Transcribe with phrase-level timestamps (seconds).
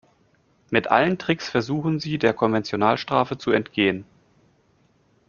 [0.71, 4.03] Mit allen Tricks versuchen sie, der Konventionalstrafe zu entgehen.